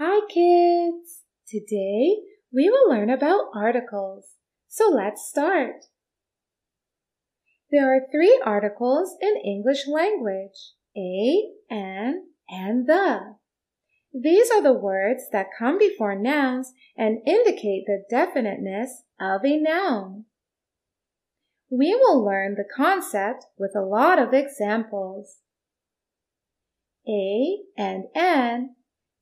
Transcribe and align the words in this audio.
Hi 0.00 0.20
kids! 0.28 1.24
Today 1.48 2.18
we 2.52 2.70
will 2.70 2.88
learn 2.88 3.10
about 3.10 3.50
articles. 3.52 4.36
So 4.68 4.88
let's 4.88 5.28
start. 5.28 5.86
There 7.72 7.92
are 7.92 8.06
three 8.08 8.40
articles 8.44 9.16
in 9.20 9.34
English 9.44 9.88
language. 9.88 10.74
A, 10.96 11.50
an, 11.68 12.28
and 12.48 12.86
the. 12.86 13.38
These 14.14 14.52
are 14.52 14.62
the 14.62 14.72
words 14.72 15.24
that 15.32 15.48
come 15.58 15.78
before 15.80 16.14
nouns 16.14 16.72
and 16.96 17.18
indicate 17.26 17.82
the 17.86 18.04
definiteness 18.08 19.02
of 19.20 19.44
a 19.44 19.58
noun. 19.58 20.26
We 21.72 21.96
will 21.96 22.24
learn 22.24 22.54
the 22.54 22.72
concept 22.72 23.46
with 23.58 23.72
a 23.74 23.84
lot 23.84 24.20
of 24.20 24.32
examples. 24.32 25.38
A 27.08 27.56
and 27.76 28.04
an, 28.14 28.76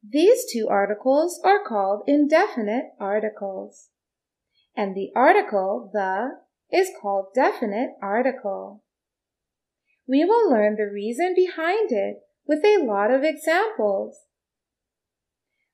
these 0.09 0.45
two 0.53 0.69
articles 0.69 1.41
are 1.45 1.65
called 1.67 2.03
indefinite 2.07 2.85
articles. 3.01 3.89
And 4.77 4.95
the 4.95 5.11
article 5.17 5.91
the 5.93 6.39
is 6.71 6.91
called 7.01 7.29
definite 7.35 7.91
article. 8.03 8.85
We 10.07 10.25
will 10.25 10.51
learn 10.51 10.77
the 10.77 10.91
reason 10.93 11.35
behind 11.35 11.91
it 11.91 12.19
with 12.47 12.65
a 12.65 12.85
lot 12.85 13.11
of 13.11 13.25
examples. 13.25 14.19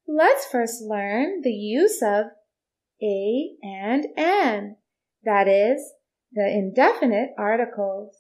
Let's 0.07 0.47
first 0.47 0.83
learn 0.83 1.43
the 1.43 1.51
use 1.51 2.01
of 2.03 2.27
a 3.03 3.51
and 3.63 4.07
an, 4.17 4.77
that 5.25 5.49
is, 5.49 5.93
the 6.33 6.49
indefinite 6.49 7.31
articles. 7.37 8.17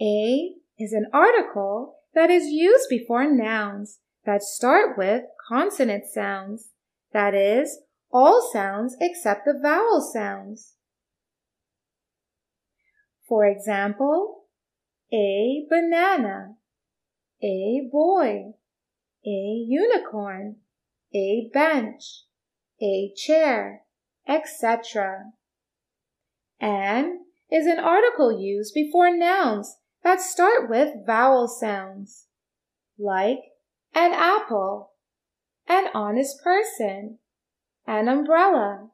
A 0.00 0.54
is 0.78 0.92
an 0.92 1.06
article 1.12 2.00
that 2.14 2.30
is 2.30 2.46
used 2.46 2.88
before 2.90 3.32
nouns 3.32 4.00
that 4.28 4.42
start 4.42 4.98
with 4.98 5.22
consonant 5.48 6.04
sounds, 6.06 6.68
that 7.14 7.34
is, 7.34 7.78
all 8.12 8.46
sounds 8.52 8.94
except 9.00 9.46
the 9.46 9.58
vowel 9.58 10.02
sounds. 10.02 10.74
For 13.26 13.46
example, 13.46 14.44
a 15.10 15.64
banana, 15.70 16.56
a 17.42 17.88
boy, 17.90 18.52
a 19.24 19.64
unicorn, 19.66 20.56
a 21.14 21.48
bench, 21.54 22.24
a 22.82 23.10
chair, 23.16 23.84
etc. 24.28 25.32
An 26.60 27.20
is 27.50 27.64
an 27.64 27.78
article 27.78 28.38
used 28.38 28.74
before 28.74 29.16
nouns 29.16 29.78
that 30.04 30.20
start 30.20 30.68
with 30.68 31.06
vowel 31.06 31.48
sounds, 31.48 32.26
like 32.98 33.38
an 33.94 34.12
apple, 34.12 34.92
an 35.66 35.88
honest 35.94 36.42
person, 36.42 37.18
an 37.86 38.08
umbrella, 38.08 38.90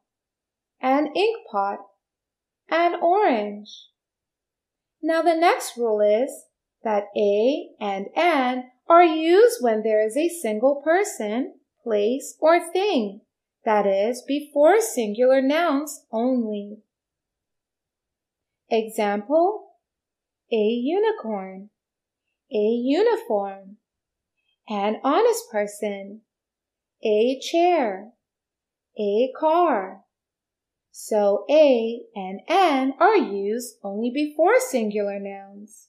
an 0.81 1.09
ink 1.15 1.37
pot, 1.51 1.79
an 2.71 2.95
orange. 3.01 3.89
Now 5.03 5.23
the 5.23 5.37
next 5.37 5.77
rule 5.77 6.01
is 6.01 6.47
that 6.83 7.05
a 7.17 7.69
and 7.81 8.07
an 8.17 8.71
are 8.89 9.05
used 9.05 9.59
when 9.61 9.83
there 9.83 10.05
is 10.07 10.17
a 10.17 10.29
single 10.29 10.83
person, 10.85 11.55
place, 11.83 12.37
or 12.41 12.61
thing, 12.73 13.21
that 13.65 13.87
is, 13.87 14.23
before 14.27 14.81
singular 14.81 15.41
nouns 15.41 16.05
only. 16.13 16.79
Example, 18.71 19.71
a 20.53 20.57
unicorn, 20.57 21.71
a 22.53 22.57
uniform, 22.57 23.77
an 24.69 24.97
honest 25.05 25.51
person, 25.51 26.23
a 27.05 27.39
chair, 27.41 28.13
a 28.99 29.33
car. 29.39 30.03
So 30.91 31.45
a 31.51 32.03
and 32.15 32.41
an 32.49 32.95
are 33.01 33.17
used 33.17 33.77
only 33.83 34.11
before 34.11 34.61
singular 34.61 35.19
nouns. 35.19 35.89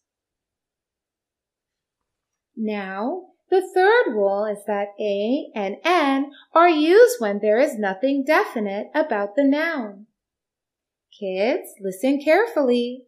Now, 2.58 3.28
the 3.50 3.62
third 3.74 4.14
rule 4.14 4.46
is 4.46 4.66
that 4.66 4.90
a 5.00 5.52
and 5.54 5.76
an 5.84 6.32
are 6.54 6.70
used 6.70 7.18
when 7.20 7.40
there 7.40 7.60
is 7.60 7.78
nothing 7.78 8.24
definite 8.26 8.88
about 8.96 9.36
the 9.36 9.44
noun. 9.44 10.08
Kids, 11.18 11.70
listen 11.80 12.22
carefully. 12.22 13.06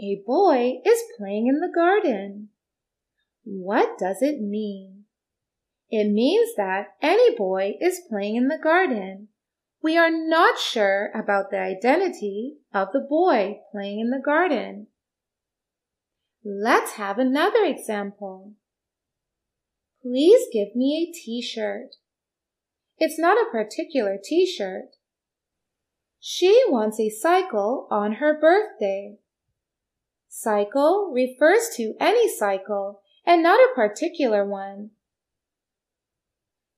A 0.00 0.22
boy 0.26 0.80
is 0.84 1.02
playing 1.18 1.46
in 1.46 1.60
the 1.60 1.72
garden. 1.72 2.48
What 3.48 3.96
does 3.96 4.22
it 4.22 4.40
mean? 4.40 5.04
It 5.88 6.10
means 6.12 6.56
that 6.56 6.88
any 7.00 7.36
boy 7.36 7.74
is 7.80 8.02
playing 8.08 8.34
in 8.34 8.48
the 8.48 8.58
garden. 8.60 9.28
We 9.80 9.96
are 9.96 10.10
not 10.10 10.58
sure 10.58 11.12
about 11.14 11.52
the 11.52 11.60
identity 11.60 12.56
of 12.74 12.88
the 12.92 13.06
boy 13.08 13.60
playing 13.70 14.00
in 14.00 14.10
the 14.10 14.20
garden. 14.22 14.88
Let's 16.44 16.92
have 16.92 17.20
another 17.20 17.64
example. 17.64 18.54
Please 20.02 20.48
give 20.52 20.74
me 20.74 21.08
a 21.08 21.16
t-shirt. 21.16 21.94
It's 22.98 23.18
not 23.18 23.38
a 23.38 23.50
particular 23.52 24.18
t-shirt. 24.22 24.96
She 26.18 26.64
wants 26.68 26.98
a 26.98 27.10
cycle 27.10 27.86
on 27.92 28.14
her 28.14 28.36
birthday. 28.40 29.18
Cycle 30.28 31.12
refers 31.14 31.68
to 31.76 31.94
any 32.00 32.28
cycle 32.28 33.02
and 33.26 33.42
not 33.42 33.58
a 33.58 33.74
particular 33.74 34.44
one. 34.44 34.90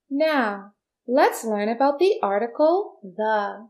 Now, 0.09 0.73
let's 1.07 1.45
learn 1.45 1.69
about 1.69 1.99
the 1.99 2.15
article 2.23 2.99
the. 3.03 3.69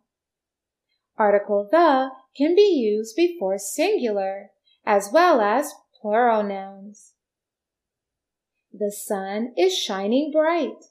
Article 1.18 1.68
the 1.69 2.12
can 2.35 2.56
be 2.56 2.62
used 2.62 3.16
before 3.16 3.57
singular 3.57 4.51
as 4.85 5.09
well 5.12 5.41
as 5.41 5.73
plural 6.01 6.44
nouns. 6.44 7.13
The 8.72 8.91
sun 8.91 9.53
is 9.57 9.78
shining 9.78 10.31
bright. 10.31 10.85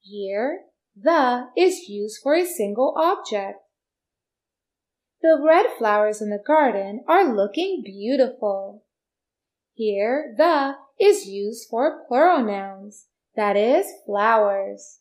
Here, 0.00 0.62
the 0.96 1.48
is 1.56 1.88
used 1.88 2.20
for 2.22 2.34
a 2.34 2.44
single 2.44 2.94
object. 2.96 3.60
The 5.20 5.40
red 5.40 5.66
flowers 5.78 6.20
in 6.20 6.30
the 6.30 6.42
garden 6.44 7.04
are 7.06 7.32
looking 7.32 7.82
beautiful. 7.84 8.82
Here, 9.74 10.34
the 10.36 10.74
is 11.00 11.26
used 11.26 11.68
for 11.68 12.04
plural 12.06 12.44
nouns, 12.44 13.06
that 13.34 13.56
is, 13.56 13.86
flowers. 14.06 15.00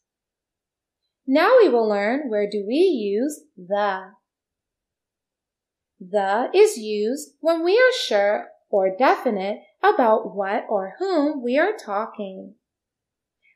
Now 1.27 1.57
we 1.61 1.69
will 1.69 1.87
learn 1.87 2.29
where 2.29 2.49
do 2.49 2.65
we 2.67 2.75
use 2.75 3.41
the. 3.57 4.11
The 5.99 6.49
is 6.53 6.77
used 6.77 7.35
when 7.39 7.63
we 7.63 7.77
are 7.77 7.93
sure 7.93 8.49
or 8.69 8.95
definite 8.97 9.59
about 9.83 10.35
what 10.35 10.65
or 10.69 10.95
whom 10.97 11.43
we 11.43 11.59
are 11.59 11.73
talking. 11.73 12.55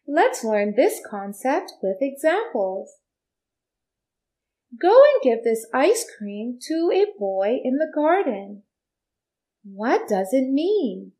Let's 0.08 0.44
learn 0.44 0.76
this 0.76 1.02
concept 1.10 1.74
with 1.82 1.98
examples. 2.02 2.92
Go 4.80 4.90
and 4.90 5.24
give 5.24 5.44
this 5.44 5.66
ice 5.74 6.06
cream 6.18 6.60
to 6.68 6.92
a 6.94 7.18
boy 7.18 7.58
in 7.64 7.78
the 7.78 7.92
garden. 7.94 8.64
What 9.64 10.08
does 10.08 10.30
it 10.32 10.52
mean? 10.52 11.14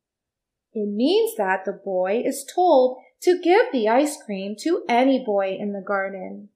It 0.76 0.90
means 0.90 1.34
that 1.36 1.64
the 1.64 1.72
boy 1.72 2.22
is 2.22 2.44
told 2.54 2.98
to 3.22 3.40
give 3.42 3.72
the 3.72 3.88
ice 3.88 4.22
cream 4.22 4.54
to 4.60 4.84
any 4.86 5.24
boy 5.24 5.56
in 5.58 5.72
the 5.72 5.80
garden. 5.80 6.50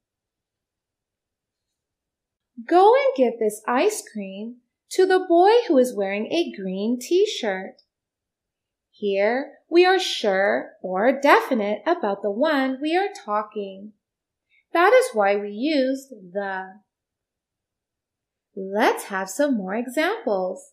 Go 2.69 2.93
and 2.95 3.17
give 3.17 3.39
this 3.39 3.63
ice 3.67 4.05
cream 4.13 4.57
to 4.91 5.07
the 5.07 5.25
boy 5.27 5.53
who 5.67 5.79
is 5.79 5.97
wearing 5.97 6.27
a 6.27 6.53
green 6.55 6.99
t-shirt. 7.01 7.77
Here 8.91 9.53
we 9.71 9.87
are 9.87 9.99
sure 9.99 10.73
or 10.83 11.19
definite 11.19 11.81
about 11.87 12.21
the 12.21 12.31
one 12.31 12.77
we 12.83 12.95
are 12.99 13.09
talking. 13.25 13.93
That 14.75 14.93
is 14.93 15.15
why 15.15 15.37
we 15.37 15.49
used 15.49 16.11
the. 16.11 16.81
Let's 18.55 19.05
have 19.05 19.31
some 19.31 19.57
more 19.57 19.75
examples. 19.75 20.73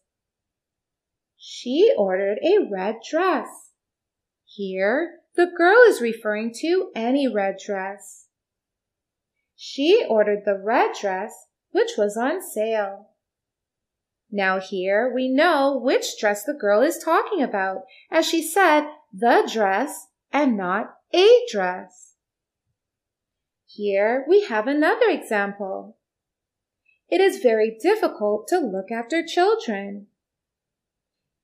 She 1.49 1.93
ordered 1.97 2.39
a 2.43 2.67
red 2.69 2.97
dress. 3.09 3.71
Here, 4.43 5.21
the 5.37 5.45
girl 5.45 5.77
is 5.87 6.01
referring 6.01 6.53
to 6.59 6.91
any 6.93 7.25
red 7.25 7.55
dress. 7.65 8.27
She 9.55 10.05
ordered 10.09 10.43
the 10.43 10.61
red 10.61 10.91
dress, 10.99 11.47
which 11.71 11.91
was 11.97 12.17
on 12.17 12.41
sale. 12.41 13.11
Now 14.29 14.59
here 14.59 15.09
we 15.09 15.29
know 15.29 15.79
which 15.81 16.19
dress 16.19 16.43
the 16.43 16.53
girl 16.53 16.81
is 16.81 17.01
talking 17.01 17.41
about, 17.41 17.83
as 18.11 18.27
she 18.27 18.43
said 18.43 18.89
the 19.13 19.49
dress 19.49 20.07
and 20.33 20.57
not 20.57 20.95
a 21.13 21.45
dress. 21.49 22.15
Here 23.65 24.25
we 24.27 24.43
have 24.47 24.67
another 24.67 25.07
example. 25.07 25.95
It 27.07 27.21
is 27.21 27.39
very 27.39 27.77
difficult 27.81 28.49
to 28.49 28.59
look 28.59 28.91
after 28.91 29.25
children. 29.25 30.07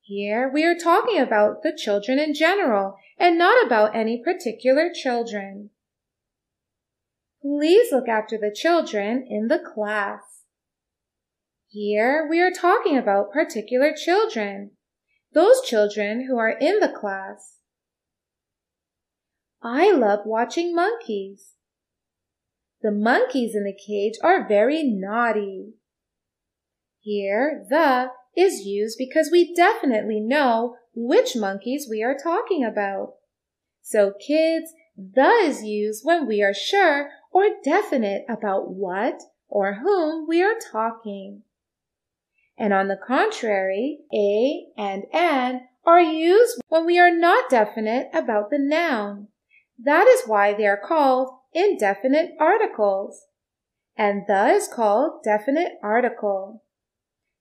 Here 0.06 0.50
we 0.52 0.66
are 0.66 0.76
talking 0.76 1.18
about 1.18 1.62
the 1.62 1.72
children 1.74 2.18
in 2.18 2.34
general 2.34 2.96
and 3.18 3.38
not 3.38 3.64
about 3.64 3.96
any 3.96 4.22
particular 4.22 4.90
children. 4.92 5.70
please 7.40 7.90
look 7.90 8.06
after 8.06 8.36
the 8.36 8.54
children 8.54 9.26
in 9.26 9.48
the 9.48 9.58
class. 9.58 10.20
Here 11.68 12.26
we 12.28 12.38
are 12.42 12.50
talking 12.50 12.98
about 12.98 13.32
particular 13.32 13.94
children, 13.94 14.72
those 15.32 15.62
children 15.62 16.26
who 16.28 16.36
are 16.36 16.50
in 16.50 16.80
the 16.80 16.92
class. 16.94 17.56
I 19.62 19.90
love 19.90 20.20
watching 20.26 20.74
monkeys. 20.74 21.52
The 22.82 22.92
monkeys 22.92 23.54
in 23.54 23.64
the 23.64 23.72
cage 23.74 24.18
are 24.22 24.46
very 24.46 24.82
naughty. 24.82 25.76
Here, 27.00 27.64
the 27.70 28.08
is 28.36 28.64
used 28.66 28.98
because 28.98 29.30
we 29.30 29.54
definitely 29.54 30.20
know 30.20 30.76
which 30.94 31.36
monkeys 31.36 31.86
we 31.88 32.02
are 32.02 32.16
talking 32.16 32.64
about. 32.64 33.14
So 33.82 34.12
kids, 34.12 34.72
the 34.96 35.30
is 35.42 35.62
used 35.62 36.04
when 36.04 36.26
we 36.26 36.42
are 36.42 36.54
sure 36.54 37.10
or 37.32 37.44
definite 37.62 38.24
about 38.28 38.70
what 38.70 39.22
or 39.48 39.74
whom 39.74 40.26
we 40.26 40.42
are 40.42 40.54
talking. 40.72 41.42
And 42.56 42.72
on 42.72 42.88
the 42.88 42.96
contrary, 42.96 44.00
a 44.12 44.66
and 44.76 45.04
an 45.12 45.68
are 45.84 46.00
used 46.00 46.60
when 46.68 46.86
we 46.86 46.98
are 46.98 47.14
not 47.14 47.50
definite 47.50 48.08
about 48.14 48.50
the 48.50 48.58
noun. 48.58 49.28
That 49.78 50.06
is 50.06 50.22
why 50.26 50.54
they 50.54 50.66
are 50.66 50.80
called 50.80 51.30
indefinite 51.52 52.32
articles. 52.40 53.26
And 53.96 54.22
the 54.26 54.46
is 54.46 54.68
called 54.68 55.22
definite 55.24 55.72
article. 55.82 56.63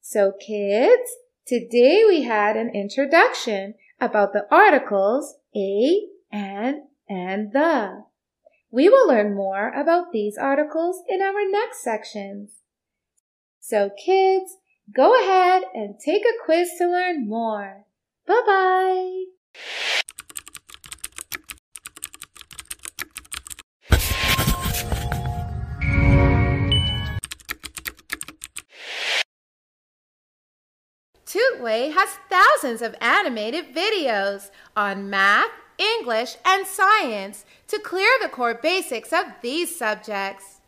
So 0.06 0.34
kids, 0.34 1.16
today 1.48 2.04
we 2.06 2.24
had 2.24 2.58
an 2.58 2.72
introduction 2.76 3.76
about 4.02 4.34
the 4.34 4.46
articles 4.52 5.38
a, 5.56 6.08
and, 6.30 6.82
and 7.08 7.54
the. 7.54 8.04
We 8.70 8.90
will 8.90 9.08
learn 9.08 9.34
more 9.34 9.70
about 9.70 10.12
these 10.12 10.38
articles 10.38 11.02
in 11.08 11.22
our 11.22 11.50
next 11.50 11.86
sections. 11.86 12.52
So 13.62 13.92
kids, 14.06 14.58
go 14.94 15.18
ahead 15.18 15.64
and 15.74 15.96
take 16.04 16.24
a 16.26 16.44
quiz 16.44 16.72
to 16.80 16.90
learn 16.90 17.26
more. 17.26 17.86
Bye-bye. 18.28 19.24
Tutway 31.34 31.92
has 31.94 32.10
thousands 32.30 32.84
of 32.84 32.96
animated 33.02 33.74
videos 33.74 34.52
on 34.78 35.10
math, 35.10 35.50
English, 35.80 36.36
and 36.46 36.68
science 36.68 37.44
to 37.70 37.80
clear 37.80 38.12
the 38.22 38.30
core 38.30 38.54
basics 38.54 39.12
of 39.12 39.26
these 39.42 39.76
subjects. 39.76 40.53